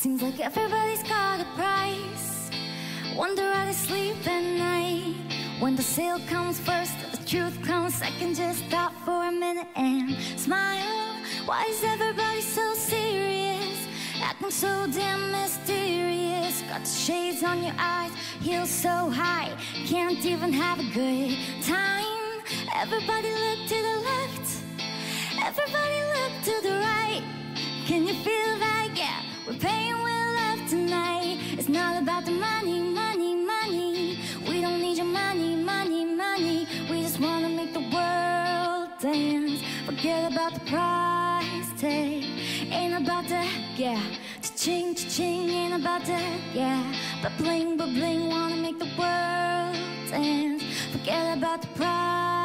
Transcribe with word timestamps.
Seems 0.00 0.22
like 0.22 0.40
everybody's 0.40 1.02
got 1.02 1.40
a 1.40 1.44
price. 1.56 2.50
Wonder 3.14 3.52
how 3.52 3.66
they 3.66 3.74
sleep 3.74 4.16
at 4.26 4.40
night. 4.40 5.14
When 5.58 5.76
the 5.76 5.82
sale 5.82 6.18
comes 6.20 6.58
first, 6.58 6.94
the 7.12 7.18
truth 7.26 7.62
comes 7.62 7.96
second. 7.96 8.34
Just 8.34 8.64
stop 8.66 8.94
for 9.04 9.28
a 9.28 9.30
minute 9.30 9.66
and 9.76 10.16
smile. 10.40 11.18
Why 11.44 11.66
is 11.68 11.84
everybody 11.84 12.40
so 12.40 12.72
serious? 12.72 13.86
Acting 14.22 14.50
so 14.50 14.86
damn 14.90 15.32
mysterious. 15.32 16.62
Got 16.62 16.80
the 16.80 16.88
shades 16.88 17.42
on 17.42 17.62
your 17.62 17.74
eyes, 17.78 18.12
heels 18.40 18.70
so 18.70 19.10
high. 19.10 19.52
Can't 19.84 20.24
even 20.24 20.50
have 20.54 20.78
a 20.80 20.88
good 20.94 21.36
time. 21.62 22.40
Everybody 22.74 23.28
look 23.28 23.68
to 23.68 23.78
the 23.88 23.96
left. 24.08 24.62
Everybody 25.44 25.98
look 26.14 26.32
to 26.44 26.68
the 26.68 26.74
right. 26.88 27.22
Can 27.84 28.06
you 28.06 28.14
feel 28.24 28.59
about 32.10 32.24
the 32.24 32.32
money, 32.32 32.80
money, 32.80 33.36
money. 33.36 34.18
We 34.48 34.60
don't 34.60 34.80
need 34.80 34.96
your 34.96 35.06
money, 35.06 35.54
money, 35.54 36.04
money. 36.04 36.66
We 36.90 37.02
just 37.02 37.20
wanna 37.20 37.48
make 37.48 37.72
the 37.72 37.86
world 37.94 38.88
dance. 39.00 39.62
Forget 39.86 40.32
about 40.32 40.54
the 40.54 40.60
price 40.72 41.70
tag. 41.80 42.24
Ain't 42.72 42.94
about 43.00 43.28
the, 43.28 43.46
yeah. 43.76 44.02
Cha-ching, 44.42 44.96
cha-ching, 44.96 45.50
ain't 45.50 45.74
about 45.80 46.04
that, 46.06 46.40
yeah. 46.52 46.82
But 47.22 47.32
bling, 47.38 47.76
but 47.76 47.90
bling, 47.94 48.28
wanna 48.28 48.56
make 48.56 48.78
the 48.80 48.90
world 48.98 49.76
dance. 50.10 50.64
Forget 50.90 51.38
about 51.38 51.62
the 51.62 51.68
price. 51.78 52.39